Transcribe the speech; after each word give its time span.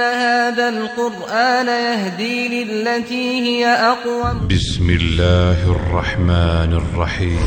إن 0.00 0.14
هذا 0.14 0.68
القرآن 0.68 1.66
يهدي 1.66 2.64
للتي 2.64 3.40
هي 3.40 3.66
أقوم. 3.66 4.48
بسم 4.48 4.90
الله 4.90 5.72
الرحمن 5.72 6.72
الرحیم 6.72 7.38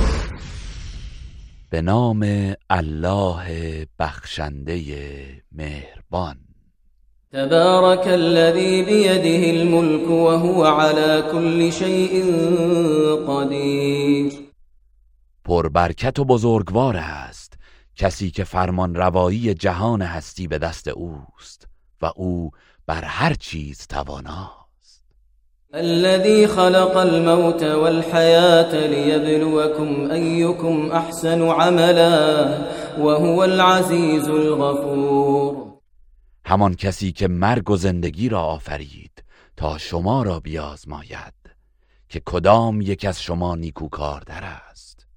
به 1.71 1.81
نام 1.81 2.23
الله 2.71 3.85
بخشنده 3.99 4.85
مهربان. 5.51 6.37
تبارك 7.31 8.07
الذي 8.07 8.83
بيده 8.83 9.49
الملك 9.49 10.09
وهو 10.09 10.65
على 10.65 11.23
كل 11.31 11.71
شيء 11.71 12.23
قدير 13.27 14.31
پربرکت 15.45 16.19
و 16.19 16.25
بزرگوار 16.25 16.97
است. 16.97 17.53
کسی 17.95 18.31
که 18.31 18.43
فرمان 18.43 18.95
روایی 18.95 19.53
جهان 19.53 20.01
هستی 20.01 20.47
به 20.47 20.57
دست 20.57 20.87
اوست. 20.87 21.72
و 22.03 22.05
او 22.15 22.51
بر 22.87 23.03
هر 23.03 23.33
چیز 23.33 23.87
تواناست. 23.87 25.03
الذي 25.73 26.47
خلق 26.47 26.97
الموت 26.97 27.63
والحياة 27.63 28.87
ليبلوكم 28.87 30.11
أيكم 30.11 30.91
أحسن 30.91 31.41
عملا 31.41 32.47
وهو 32.99 33.43
العزيز 33.43 34.29
الغفور. 34.29 35.73
همان 36.45 36.75
کسی 36.75 37.11
که 37.11 37.27
مرگ 37.27 37.69
و 37.69 37.77
زندگی 37.77 38.29
را 38.29 38.41
آفرید 38.41 39.23
تا 39.57 39.77
شما 39.77 40.23
را 40.23 40.39
بیازماید 40.39 41.33
که 42.09 42.21
کدام 42.25 42.81
یک 42.81 43.05
از 43.05 43.21
شما 43.21 43.55
نیکوکاردر 43.55 44.43
است 44.43 45.07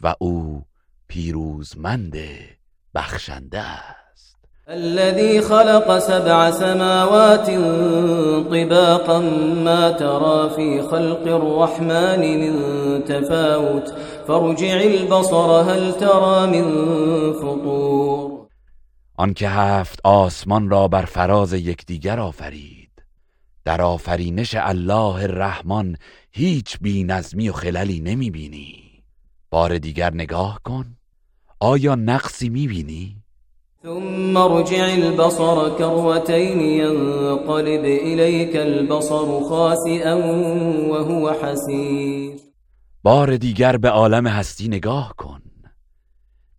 و 0.00 0.14
او 0.18 0.64
پیروزمند 1.08 2.16
بخشنده 2.94 3.60
است. 3.60 4.03
الذي 4.68 5.40
خلق 5.40 5.98
سبع 5.98 6.50
سماوات 6.50 7.46
طباقا 8.50 9.20
ما 9.64 9.90
ترى 9.90 10.50
في 10.56 10.82
خلق 10.82 11.26
الرحمن 11.26 12.20
من 12.20 13.04
تفاوت 13.04 13.94
فارجع 14.26 14.80
البصر 14.80 15.62
هل 15.62 15.92
ترى 15.92 16.46
من 16.46 17.32
فطور. 17.32 18.46
آنکه 19.16 19.48
هفت 19.48 20.00
آسمان 20.04 20.70
را 20.70 20.88
بر 20.88 21.04
فراز 21.04 21.52
یکدیگر 21.52 22.20
آفرید. 22.20 22.90
در 23.64 23.82
آفرینش 23.82 24.54
الله 24.54 25.22
الرحمن 25.22 25.96
هیچ 26.32 26.78
بی 26.80 27.04
نظمی 27.04 27.48
و 27.48 27.52
خللی 27.52 28.00
نمی 28.00 28.30
بینی 28.30 29.02
بار 29.50 29.78
دیگر 29.78 30.14
نگاه 30.14 30.60
کن. 30.64 30.96
آیا 31.60 31.94
نقصی 31.94 32.48
می 32.48 32.68
بینی؟ 32.68 33.23
ثم 33.84 34.36
ارجع 34.36 34.84
البصر 34.84 35.78
كروتين 35.78 36.60
ينقلب 36.60 37.84
إليك 37.84 38.56
البصر 38.56 39.40
خاسئا 39.40 40.14
وهو 40.90 41.32
حسير. 41.32 42.32
بار 43.02 43.36
دیگر 43.36 43.76
به 43.76 43.88
عالم 43.88 44.26
هستی 44.26 44.68
نگاه 44.68 45.14
کن. 45.16 45.40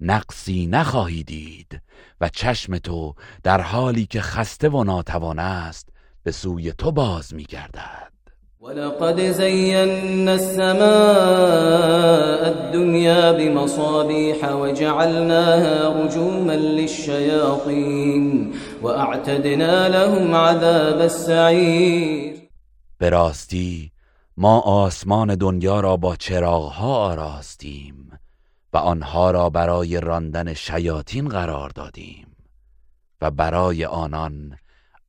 نقصی 0.02 0.68
نخواهی 0.68 1.24
دید 1.24 1.81
و 2.22 2.30
چشم 2.30 2.78
تو 2.78 3.14
در 3.44 3.62
حالی 3.62 4.06
که 4.06 4.22
خسته 4.22 4.69
و 4.69 4.84
ناتوان 4.84 5.40
است 5.40 5.90
به 6.24 6.31
سوی 6.31 6.72
تو 6.72 6.91
باز 6.91 7.34
میگردد. 7.34 8.12
ولقد 8.62 9.31
زينا 9.31 10.31
السماء 10.31 12.34
الدنيا 12.85 13.31
بمصابيح 13.31 14.51
وجعلناها 14.51 16.03
رجوما 16.03 16.56
للشياطين 16.56 18.53
وأعتدنا 18.81 19.90
لهم 19.90 20.35
عذاب 20.35 21.01
السعير 21.01 22.35
به 23.00 23.09
راستی 23.09 23.91
ما 24.38 24.59
آسمان 24.59 25.35
دنیا 25.35 25.79
را 25.79 25.97
با 25.97 26.16
چراغها 26.16 26.96
آراستیم 26.96 28.12
و 28.73 28.78
آنها 28.78 29.31
را 29.31 29.50
برای 29.50 30.00
راندن 30.00 30.53
شیاطین 30.53 31.29
قرار 31.29 31.69
دادیم 31.69 32.28
و 33.22 33.31
برای 33.31 33.85
آنان 33.85 34.57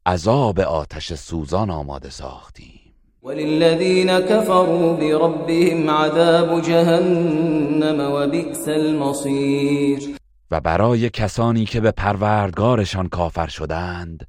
عذاب 0.07 0.61
آتش 0.61 1.15
سوزان 1.15 1.71
آماده 1.71 2.11
ساختیم. 2.11 2.86
وللذين 3.27 4.21
كفروا 4.21 4.97
بربهم 4.97 5.91
عذاب 5.91 6.63
جهنم 6.63 8.13
وبئس 8.13 8.69
المصير. 8.69 10.17
و 10.51 10.61
برای 10.61 11.11
کسانی 11.11 11.65
که 11.65 11.81
به 11.81 11.91
پروردگارشان 11.91 13.09
کافر 13.09 13.47
شدند 13.47 14.27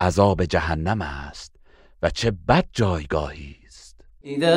عذاب 0.00 0.44
جهنم 0.44 1.02
است 1.02 1.56
و 2.02 2.10
چه 2.10 2.32
بد 2.48 2.64
جایگاهی 2.72 3.56
است. 3.66 3.96
إذا 4.24 4.54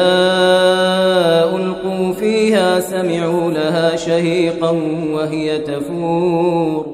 ألقوا 1.55 2.13
فيها 2.13 2.81
سمعوا 2.81 3.51
لها 3.51 3.95
شهيقا 3.95 4.73
وهي 5.13 5.59
تفور. 5.59 6.85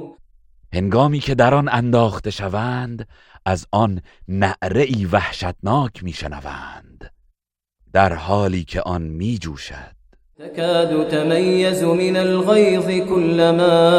هنگامی 0.74 1.20
که 1.20 1.36
در 1.36 1.54
آن 1.54 1.70
انداخته 1.70 2.32
شوند 2.32 3.08
از 3.46 3.68
آن 3.72 4.02
نعره 4.28 4.82
ای 4.82 5.06
وحشتناک 5.06 6.04
میشنوند. 6.04 7.12
در 7.94 8.14
حالی 8.14 8.64
که 8.64 8.82
آن 8.82 9.02
میجوشد. 9.02 9.94
تكاد 10.40 11.08
تميز 11.08 11.84
من 11.84 12.18
الغيظ 12.18 13.08
كلما 13.10 13.90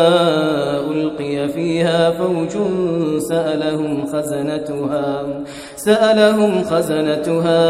ألقي 0.91 1.49
فيها 1.49 2.11
فوج 2.11 2.51
سألهم 3.29 4.07
خزنتها. 4.07 5.45
سألهم 5.77 6.65
خزنتها 6.65 7.63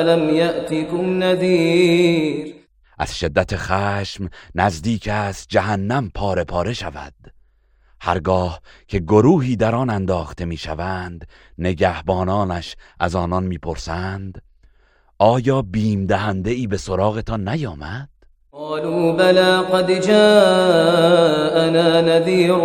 ألم 0.00 0.36
يأتكم 0.36 1.22
نذير؟ 1.22 2.54
از 2.98 3.18
شدت 3.18 3.56
خشم 3.56 4.28
نزدیک 4.54 5.08
است 5.08 5.48
جهنم 5.48 6.10
پاره 6.14 6.44
پاره 6.44 6.72
شود. 6.72 7.12
هرگاه 8.04 8.60
که 8.88 8.98
گروهی 8.98 9.56
در 9.56 9.74
آن 9.74 9.90
انداخته 9.90 10.44
می‌شوند 10.44 11.26
نگهبانانش 11.58 12.76
از 13.00 13.16
آنان 13.16 13.44
می‌پرسند 13.44 14.42
آیا 15.18 15.62
بیم 15.62 16.06
دهنده 16.06 16.50
ای 16.50 16.66
به 16.66 16.76
سراغتان 16.76 17.48
نیامد؟ 17.48 18.08
قالوا 18.52 19.12
بلى 19.12 19.62
قد 19.72 20.00
جاءنا 20.06 22.00
نذير 22.00 22.58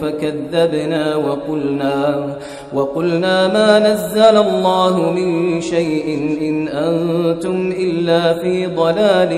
فكذبنا 0.00 1.16
وقلنا 1.16 2.36
وقلنا 2.72 3.48
ما 3.48 3.78
نزل 3.78 4.36
الله 4.36 5.10
من 5.10 5.60
شيء 5.60 6.06
إن 6.48 6.68
أنتم 6.68 7.72
إلا 7.72 8.34
في 8.42 8.66
ضلال 8.66 9.32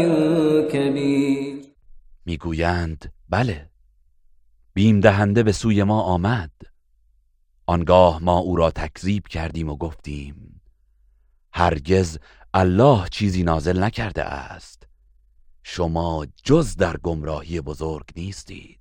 كبير. 0.68 1.54
می‌گویند 2.26 3.04
بله 3.28 3.69
بیم 4.80 5.00
دهنده 5.00 5.42
به 5.42 5.52
سوی 5.52 5.82
ما 5.82 6.00
آمد. 6.00 6.50
آنگاه 7.66 8.24
ما 8.24 8.38
او 8.38 8.56
را 8.56 8.70
تکذیب 8.70 9.28
کردیم 9.28 9.68
و 9.68 9.76
گفتیم 9.76 10.60
هرگز 11.52 12.18
الله 12.54 13.08
چیزی 13.10 13.42
نازل 13.42 13.82
نکرده 13.82 14.24
است. 14.24 14.86
شما 15.62 16.26
جز 16.44 16.76
در 16.76 16.96
گمراهی 16.96 17.60
بزرگ 17.60 18.04
نیستید. 18.16 18.80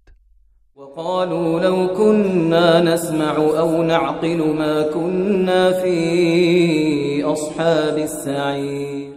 وقالوا 0.76 1.60
لو 1.60 1.88
كنا 1.98 2.80
نسمع 2.80 3.38
أو 3.38 3.84
نعقل 3.84 4.54
ما 4.54 4.84
كنا 4.94 5.72
في 5.72 7.24
أصحاب 7.24 7.98
السعير. 7.98 9.14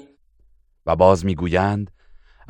و 0.86 0.96
باز 0.96 1.24
می‌گویند 1.24 1.90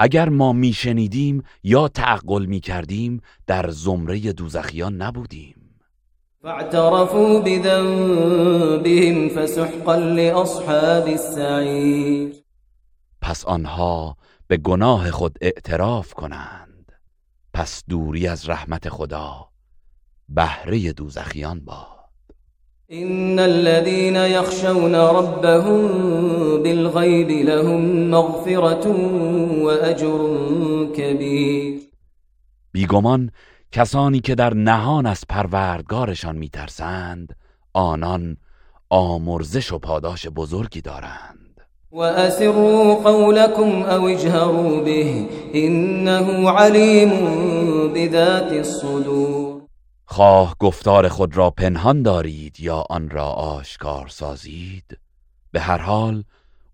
اگر 0.04 0.28
ما 0.28 0.52
میشنیدیم 0.52 1.42
یا 1.62 1.88
تعقل 1.88 2.46
می‌کردیم 2.46 3.20
در 3.46 3.70
زمره 3.70 4.32
دوزخیان 4.32 4.96
نبودیم. 4.96 5.80
فاعترفوا 6.42 7.40
بذنبهم 7.40 9.28
فسحقا 9.28 9.94
لأصحاب 9.96 11.06
السعير. 11.06 12.34
پس 13.20 13.44
آنها 13.44 14.16
به 14.46 14.56
گناه 14.56 15.10
خود 15.10 15.38
اعتراف 15.40 16.14
کنند. 16.14 16.92
پس 17.54 17.82
دوری 17.88 18.26
از 18.26 18.48
رحمت 18.48 18.88
خدا 18.88 19.48
بهره 20.28 20.92
دوزخیان 20.92 21.60
باد. 21.60 22.01
إن 22.92 23.38
الذين 23.38 24.16
يخشون 24.16 24.94
ربهم 24.94 25.88
بالغيب 26.62 27.30
لهم 27.30 28.10
مغفرة 28.10 28.86
وأجر 29.64 30.20
كبير. 30.96 31.80
بیگمان 32.72 33.30
کسانی 33.72 34.20
که 34.20 34.34
در 34.34 34.54
نهان 34.54 35.06
از 35.06 35.24
پروردگارشان 35.28 36.36
میترسند 36.36 37.36
آنان 37.72 38.36
آمرزش 38.90 39.72
و 39.72 39.78
پاداش 39.78 40.26
بزرگی 40.26 40.80
دارند. 40.80 41.60
وأسروا 41.92 42.94
قولكم 42.94 43.82
أو 43.82 44.04
اجهروا 44.08 44.80
به 44.80 45.26
إنه 45.54 46.50
عليم 46.50 47.10
بذات 47.94 48.52
الصدور. 48.52 49.51
خواه 50.12 50.56
گفتار 50.58 51.08
خود 51.08 51.36
را 51.36 51.50
پنهان 51.50 52.02
دارید 52.02 52.60
یا 52.60 52.84
آن 52.90 53.10
را 53.10 53.26
آشکار 53.26 54.08
سازید؟ 54.08 54.98
به 55.52 55.60
هر 55.60 55.78
حال 55.78 56.24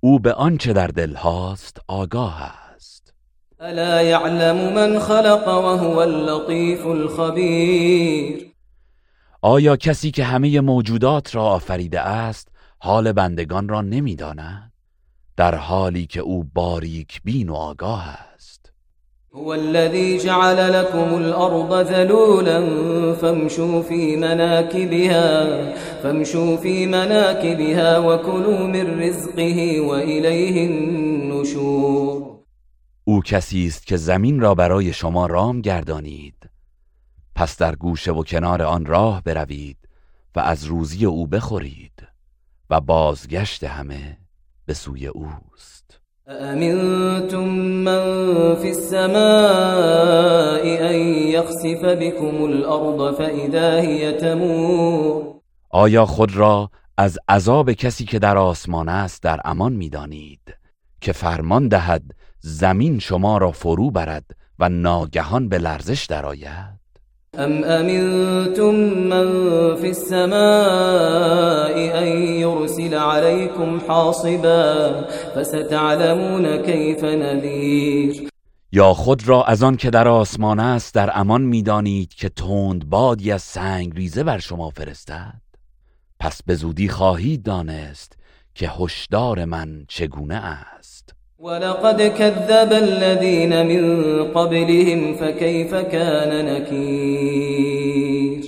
او 0.01 0.19
به 0.19 0.33
آنچه 0.33 0.73
در 0.73 0.87
دل 0.87 1.15
هاست 1.15 1.81
آگاه 1.89 2.43
است. 2.43 3.15
ألا 3.61 4.03
يعلم 4.03 4.75
من 4.75 4.99
خلق 4.99 5.49
وهو 5.49 5.99
اللطيف 5.99 6.87
الخبير 6.87 8.47
آیا 9.43 9.77
کسی 9.77 10.11
که 10.11 10.25
همه 10.25 10.61
موجودات 10.61 11.35
را 11.35 11.45
آفریده 11.45 12.01
است 12.01 12.49
حال 12.79 13.13
بندگان 13.13 13.69
را 13.69 13.81
نمی‌داند؟ 13.81 14.73
در 15.37 15.55
حالی 15.55 16.07
که 16.07 16.21
او 16.21 16.45
باریک 16.45 17.21
بین 17.25 17.49
و 17.49 17.55
آگاه 17.55 18.09
است. 18.09 18.58
هو 19.39 19.55
الذي 19.55 20.19
جعل 20.19 20.73
لكم 20.73 21.15
الأرض 21.17 21.75
ذلولا 21.75 22.61
فامشوا 23.15 23.83
في 23.83 24.17
مناكبها 24.17 25.73
فامشوا 26.03 26.57
في 26.57 26.87
مناكبها 26.87 27.99
وكلوا 27.99 28.67
من 28.67 29.01
رزقه 29.01 29.81
وإليه 29.81 30.67
النشور. 30.67 32.39
او 33.05 33.23
کسی 33.23 33.67
است 33.67 33.87
که 33.87 33.97
زمین 33.97 34.41
را 34.41 34.55
برای 34.55 34.93
شما 34.93 35.27
رام 35.27 35.61
گردانید. 35.61 36.51
پس 37.35 37.57
در 37.57 37.77
گوشه 37.77 38.13
و 38.13 38.23
کنار 38.23 38.63
آن 38.63 38.87
راه 38.87 39.23
بروید 39.23 39.77
و 40.37 40.41
از 40.41 40.65
روزی 40.65 41.05
او 41.05 41.27
بخورید 41.27 42.03
و 42.71 42.81
بازگشت 42.81 43.65
همه 43.65 44.19
به 44.67 44.75
سوی 44.75 45.07
اوست. 45.07 46.01
أأمنتم 46.29 47.49
من 47.85 48.05
في 48.55 48.71
السماء 48.71 50.65
أن 50.91 50.97
يخسف 51.35 51.85
بكم 51.85 52.45
الأرض 52.45 53.15
فإذا 53.15 53.81
هي 53.81 54.13
تمور؟ 54.13 55.41
آیا 55.71 56.05
خود 56.05 56.37
را 56.37 56.71
از 56.97 57.19
عذاب 57.29 57.73
کسی 57.73 58.05
که 58.05 58.19
در 58.19 58.39
آسمان 58.39 58.89
است 58.89 59.23
در 59.23 59.41
امان 59.45 59.73
می‌دانید 59.73 60.57
که 61.01 61.13
فرمان 61.13 61.69
دهد 61.69 62.03
زمین 62.41 62.99
شما 62.99 63.39
را 63.39 63.53
فرو 63.53 63.91
برد 63.91 64.25
و 64.59 64.69
ناگهان 64.69 65.49
به 65.49 65.59
لرزش 65.59 66.07
درآید؟ 66.07 66.78
أم 67.39 67.65
أمنتم 67.65 68.75
من 69.11 69.27
في 69.77 69.91
السماء 69.91 70.39
أن 72.03 72.09
يرسل 72.43 72.95
عليكم 72.95 73.81
حاصبا 73.89 75.01
فستعلمون 75.35 76.57
كيف 76.57 77.05
نذير 77.05 78.29
یا 78.73 78.93
خود 78.93 79.29
را 79.29 79.45
از 79.45 79.63
آن 79.63 79.77
که 79.77 79.91
در 79.91 80.09
آسمان 80.09 80.61
است 80.61 80.95
در 80.95 81.11
امان 81.15 81.43
می‌دانید 81.43 82.15
که 82.15 82.29
تند 82.29 82.89
بادی 82.89 83.33
از 83.33 83.43
سنگ 83.43 83.95
ریزه 83.95 84.23
بر 84.25 84.39
شما 84.39 84.71
فرستد؟ 84.71 85.41
پس 86.21 86.43
به 86.43 86.55
زودی 86.55 86.89
خواهید 86.89 87.43
دانست 87.43 88.13
که 88.55 88.69
هشدار 88.69 89.45
من 89.45 89.85
چگونه 89.89 90.35
است. 90.35 90.78
ولقد 91.41 92.03
كذب 92.03 92.73
الذين 92.73 93.67
من 93.67 94.25
قبلهم 94.33 95.15
فكيف 95.15 95.75
كان 95.75 96.45
نكير؟ 96.45 98.45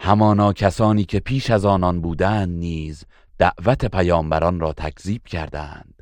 همانا 0.00 0.52
کسانی 0.52 1.04
که 1.04 1.20
پیش 1.20 1.50
از 1.50 1.64
آنان 1.64 2.00
بودند 2.00 2.58
نیز 2.58 3.04
دعوت 3.38 3.86
پیامبران 3.86 4.60
را 4.60 4.72
تکذیب 4.72 5.24
کردند. 5.24 5.94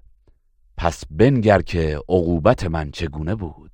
پس 0.76 1.04
بنگر 1.10 1.62
که 1.62 2.00
عقوبت 2.08 2.64
من 2.64 2.90
چگونه 2.90 3.34
بود؟ 3.34 3.70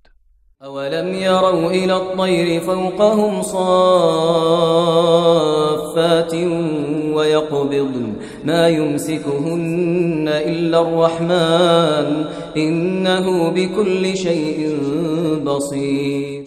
أولم 0.65 1.15
يروا 1.15 1.71
إلى 1.71 1.93
الطير 1.93 2.61
فوقهم 2.61 3.43
صافات 3.43 3.65
ويقبضن 7.15 8.17
ما 8.45 8.69
يمسكهن 8.69 10.29
إلا 10.29 10.81
الرحمن 10.81 12.27
إنه 12.57 13.51
بكل 13.51 14.17
شيء 14.17 14.79
بصير. 15.47 16.45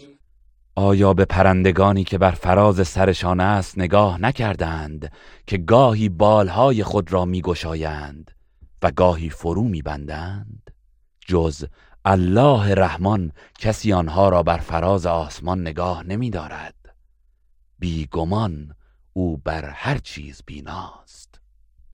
آیا 0.76 1.14
به 1.14 1.26
پرندگانی 1.26 2.04
که 2.04 2.18
بر 2.18 2.32
فراز 2.32 2.88
سرشان 2.88 3.40
است 3.40 3.78
نگاه 3.78 4.22
نکردند 4.22 5.12
که 5.48 5.58
گاهی 5.58 6.10
بالهای 6.10 6.84
خود 6.84 7.14
را 7.14 7.26
میگشایند 7.26 8.32
و 8.84 8.92
گاهی 8.92 9.30
فرو 9.30 9.64
میبندند؟ 9.64 10.72
جز 11.28 11.66
الله 12.06 12.76
رحمان 12.76 13.32
کسی 13.60 13.94
آنها 13.94 14.30
را 14.30 14.44
بر 14.44 14.58
فراز 14.58 15.06
آسمان 15.06 15.62
نگاه 15.62 16.04
نمیدارد. 16.04 16.76
بیگمان 17.80 18.74
او 19.18 19.38
بر 19.38 19.66
هر 19.66 19.98
چیز 19.98 20.42
بیناست. 20.46 21.40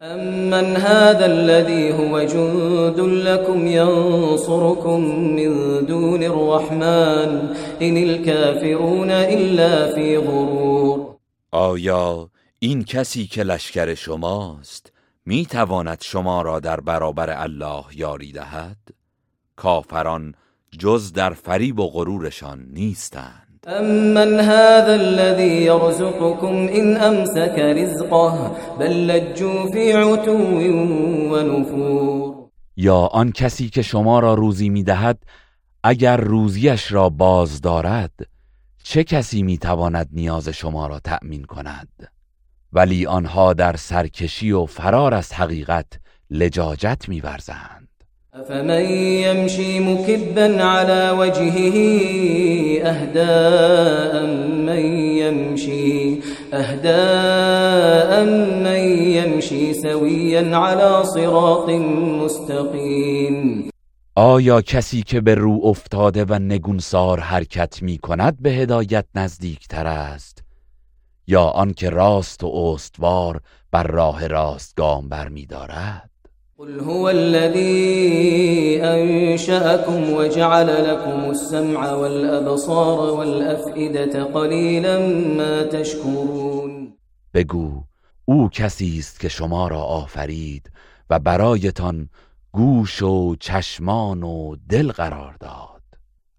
أمن 0.02 0.76
هذا 0.76 1.26
الذي 1.26 1.92
هو 1.92 2.24
جند 2.24 3.00
لكم 3.00 3.68
ينصركم 3.68 5.00
من 5.36 5.86
دون 5.86 6.24
الرحمن 6.24 7.56
إن 7.82 7.98
الكافرون 7.98 9.12
إلا 9.12 9.96
في 9.96 10.18
غرور. 10.18 11.16
آیا 11.52 12.30
این 12.60 12.84
کسی 12.84 13.28
که 13.28 13.44
لشکر 13.44 13.94
شماست 13.94 14.92
می 15.26 15.46
تواند 15.46 16.02
شما 16.02 16.42
را 16.42 16.60
در 16.60 16.80
برابر 16.80 17.30
الله 17.30 17.84
یاری 17.96 18.32
دهد؟ 18.32 18.78
کافران 19.56 20.36
جز 20.80 21.14
در 21.14 21.34
فریب 21.34 21.80
و 21.80 21.88
غرورشان 21.88 22.66
نیستند. 22.74 23.43
أمن 23.68 24.40
هذا 24.40 24.96
الذي 24.96 25.66
يرزقكم 25.66 26.68
إن 26.68 26.98
أمسك 26.98 27.60
رزقه 27.60 28.58
بل 28.80 29.08
لجوا 29.08 29.72
في 29.72 29.94
عتو 29.94 30.38
ونفور 31.32 32.50
یا 32.78 32.96
آن 32.96 33.32
کسی 33.32 33.70
که 33.70 33.82
شما 33.82 34.20
را 34.20 34.34
روزی 34.34 34.70
می 34.70 34.84
دهد 34.84 35.24
اگر 35.84 36.18
روزیش 36.18 36.92
را 36.92 37.10
باز 37.10 37.62
دارد 37.62 38.12
چه 38.84 39.04
کسی 39.04 39.44
می 39.44 39.58
تواند 39.58 40.10
نیاز 40.12 40.50
شما 40.50 40.88
را 40.88 41.00
تأمین 41.00 41.44
کند؟ 41.44 42.12
ولی 42.74 43.06
آنها 43.06 43.54
در 43.54 43.76
سرکشی 43.76 44.52
و 44.52 44.66
فرار 44.66 45.14
از 45.14 45.34
حقیقت 45.34 45.88
لجاجت 46.30 47.06
می 47.08 47.22
ورزند 47.22 47.88
أفمن 48.36 48.86
يمشي 49.26 49.80
مكبا 49.80 50.64
على 50.64 51.10
وجهه 51.10 51.78
أهداء 52.82 54.26
من 54.66 54.86
يمشي؟ 54.96 56.20
أهداء 56.54 58.26
من 58.66 58.80
يمشي 59.18 59.74
سويا 59.74 60.58
على 60.58 61.04
صراط 61.04 61.70
مستقيم. 62.24 63.70
آیا 64.16 64.62
کسی 64.62 65.04
که 65.04 65.22
به 65.22 65.36
رو 65.36 65.62
افتاده 65.64 66.26
و 66.26 66.34
نگونسار 66.34 67.20
حرکت 67.20 67.82
می 67.82 67.98
کند 67.98 68.42
به 68.42 68.50
هدایت 68.50 69.06
نزدیک 69.16 69.68
تر 69.68 69.88
است؟ 69.88 70.44
یا 71.28 71.44
آنکه 71.44 71.90
راست 71.90 72.44
و 72.44 72.48
استوار 72.48 73.42
بر 73.72 73.84
راه 73.84 74.28
راست 74.28 74.76
گام 74.76 75.10
بر 75.10 75.28
می 75.28 75.46
دارد 75.46 76.13
قل 76.64 76.80
هو 76.80 77.10
الذي 77.10 78.80
أنشأكم 78.84 80.14
وجعل 80.14 80.68
لكم 80.90 81.30
السمع 81.32 81.94
والأبصار 81.94 83.00
والأفئدة 83.14 84.24
قليلا 84.24 85.00
ما 85.38 85.64
تشكرون. 85.64 86.94
بگو 87.34 87.84
او 88.26 88.50
کسی 88.50 88.98
است 89.00 89.20
که 89.20 89.30
شما 89.30 89.68
را 89.68 89.82
آفرید 89.82 90.72
و 91.10 91.20
برایتان 91.20 92.10
گوش 92.52 93.02
و 93.02 93.36
چشمان 93.40 94.24
و 94.24 94.56
دل 94.70 94.92
قرار 94.92 95.36
داد. 95.40 95.84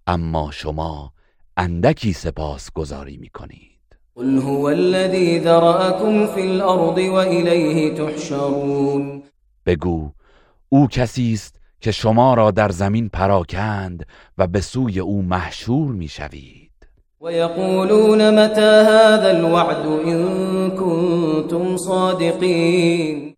اما 0.06 0.50
شما 0.50 1.12
اندکی 1.56 2.12
سپاس 2.12 2.70
گذاری 2.74 3.16
می 3.16 3.28
کنید 3.28 3.74
قل 4.16 4.38
هو 4.38 4.68
الذي 4.68 5.38
ذرأكم 5.38 6.26
في 6.26 6.40
الأرض 6.40 6.98
وإليه 6.98 7.94
تحشرون. 7.94 9.22
بگو 9.66 10.10
او 10.68 10.88
کسی 10.88 11.32
است 11.32 11.60
که 11.80 11.92
شما 11.92 12.34
را 12.34 12.50
در 12.50 12.68
زمین 12.68 13.08
پراکند 13.08 14.06
و 14.38 14.46
به 14.46 14.60
سوی 14.60 15.00
او 15.00 15.22
محشور 15.22 15.92
می‌شوید. 15.92 16.70
ويقولون 17.20 18.44
متى 18.44 18.60
هذا 18.60 19.28
الوعد 19.28 19.86
إن 19.86 20.70
كنتم 20.70 21.76
صادقين 21.76 23.36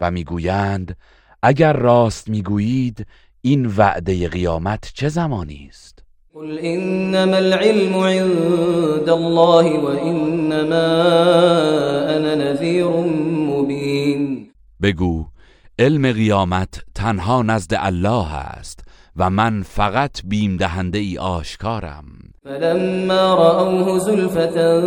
و 0.00 0.10
می‌گویند 0.10 0.96
اگر 1.42 1.72
راست 1.72 2.28
می‌گویید 2.28 3.06
این 3.40 3.66
وعده 3.66 4.28
قیامت 4.28 4.90
چه 4.94 5.08
زمانی 5.08 5.66
است؟ 5.70 6.02
قل 6.34 6.58
انما 6.62 7.36
العلم 7.36 7.94
عند 7.94 9.08
الله 9.08 9.78
وانما 9.78 10.88
انا 12.08 12.34
نذير 12.34 12.88
مبين 13.50 14.50
بگو 14.82 15.26
علم 15.80 16.12
قیامت 16.12 16.80
تنها 16.94 17.42
نزد 17.42 17.74
الله 17.74 18.34
است 18.34 18.84
و 19.16 19.30
من 19.30 19.62
فقط 19.62 20.20
بیم 20.24 20.56
دهنده 20.56 20.98
ای 20.98 21.18
آشکارم. 21.18 22.04
فلما 22.44 23.34
رأوه 23.34 23.98
زلفة 23.98 24.80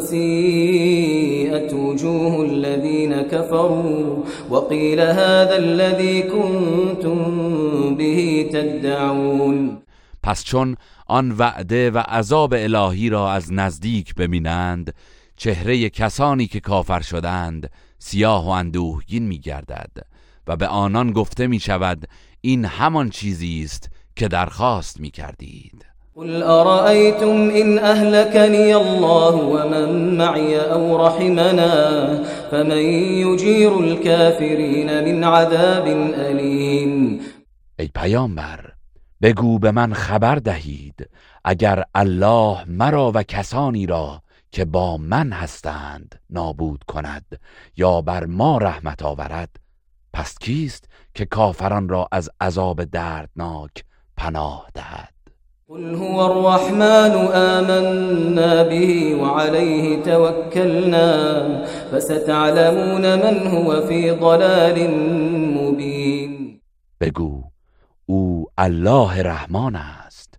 سيئت 0.00 1.72
وجوه 1.74 2.44
الذين 2.44 3.22
كفروا 3.22 4.24
وقيل 4.50 5.00
هذا 5.00 5.56
الذي 5.56 6.22
كنتم 6.22 7.20
به 7.94 8.48
تدعون. 8.52 9.78
پس 10.22 10.44
چون 10.44 10.76
آن 11.06 11.32
وعده 11.32 11.90
و 11.90 11.98
عذاب 11.98 12.54
الهی 12.54 13.08
را 13.08 13.32
از 13.32 13.52
نزدیک 13.52 14.14
ببینند 14.14 14.94
چهره 15.36 15.88
کسانی 15.90 16.46
که 16.46 16.60
کافر 16.60 17.00
شدند 17.00 17.70
سیاه 17.98 18.46
و 18.46 18.48
اندوهگین 18.48 19.22
می 19.26 19.38
گردد 19.38 20.15
و 20.46 20.56
به 20.56 20.66
آنان 20.66 21.12
گفته 21.12 21.46
می 21.46 21.60
شود 21.60 22.08
این 22.40 22.64
همان 22.64 23.10
چیزی 23.10 23.62
است 23.64 23.90
که 24.16 24.28
درخواست 24.28 25.00
می 25.00 25.10
کردید 25.10 25.86
قل 26.16 26.42
أرأيتم 26.42 27.50
إن 27.50 27.78
أهلكني 27.78 28.74
الله 28.74 29.34
ومن 29.34 30.16
معي 30.16 30.60
أو 30.60 31.06
رحمنا 31.06 32.24
فمن 32.50 32.82
يجير 33.26 33.78
الكافرين 33.80 35.04
من 35.04 35.24
عذاب 35.24 35.86
أليم 36.14 37.20
ای 37.78 37.90
پیامبر 37.94 38.72
بگو 39.22 39.58
به 39.58 39.70
من 39.70 39.94
خبر 39.94 40.34
دهید 40.34 41.10
اگر 41.44 41.84
الله 41.94 42.64
مرا 42.64 43.12
و 43.14 43.22
کسانی 43.22 43.86
را 43.86 44.22
که 44.50 44.64
با 44.64 44.96
من 44.96 45.32
هستند 45.32 46.20
نابود 46.30 46.84
کند 46.88 47.40
یا 47.76 48.00
بر 48.00 48.24
ما 48.24 48.58
رحمت 48.58 49.02
آورد 49.02 49.65
پس 50.16 50.38
کیست 50.38 50.84
که 51.14 51.24
کافران 51.24 51.88
را 51.88 52.08
از 52.12 52.30
عذاب 52.40 52.84
دردناک 52.84 53.84
پناه 54.16 54.66
دهد؟ 54.74 55.14
قل 55.68 55.94
هو 55.94 56.18
الرحمن 56.18 57.10
آمنا 57.34 58.64
به 58.64 59.14
وعليه 59.14 60.02
توكلنا 60.02 61.64
فستعلمون 61.92 63.14
من 63.14 63.46
هو 63.46 63.86
في 63.86 64.10
ضلال 64.10 64.90
مبين 65.56 66.60
بگو 67.00 67.44
او 68.06 68.46
الله 68.58 69.22
رحمان 69.22 69.76
است. 69.76 70.34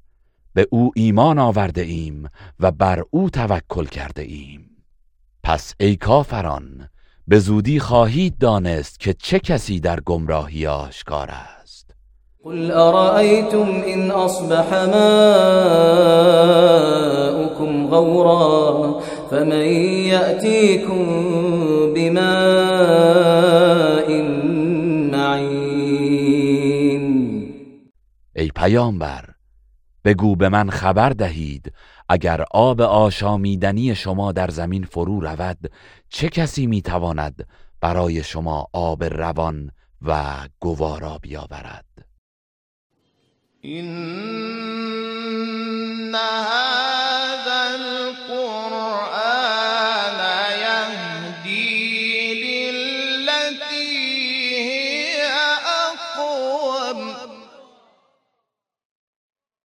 به 0.54 0.68
او 0.72 0.92
ایمان 0.96 1.40
آورده 1.40 1.82
ایم 1.82 2.30
و 2.60 2.72
بر 2.72 3.04
او 3.10 3.30
توکل 3.30 3.86
کرده 3.86 4.22
ایم. 4.22 4.70
پس 5.44 5.74
ای 5.80 5.96
کافران 5.96 6.90
به 7.30 7.40
زودی 7.40 7.80
خواهید 7.80 8.38
دانست 8.38 9.00
که 9.00 9.14
چه 9.14 9.40
کسی 9.40 9.80
در 9.80 10.00
گمراهی 10.00 10.68
آشکار 10.68 11.30
است. 11.32 11.94
قل 12.44 12.72
أرأيتم 12.72 13.82
إن 13.94 14.12
أصبح 14.12 14.74
ماؤكم 14.74 15.08
غورا 17.88 19.00
فمن 19.32 19.66
يأتيكم 20.06 21.06
بماء 21.96 22.22
معين 25.12 25.88
ای 28.36 28.52
پیامبر 28.56 29.37
بگو 30.08 30.36
به 30.36 30.50
من 30.50 30.70
خبر 30.70 31.10
دهید. 31.10 31.74
اگر 32.10 32.46
آب 32.52 32.82
آشامیدنی 32.82 33.96
شما 33.96 34.32
در 34.32 34.50
زمین 34.50 34.84
فرو 34.84 35.20
رود 35.20 35.72
چه 36.10 36.30
کسی 36.30 36.68
می‌تواند 36.68 37.48
برای 37.82 38.24
شما 38.24 38.68
آب 38.74 39.04
روان 39.04 39.72
و 40.02 40.36
گوارا 40.60 41.18
بیاورد؟ 41.18 41.86
هذا 46.24 46.77